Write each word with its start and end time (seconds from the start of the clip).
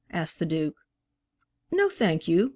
asked 0.09 0.39
the 0.39 0.47
Duke. 0.47 0.77
"No, 1.71 1.87
thank 1.87 2.27
you. 2.27 2.49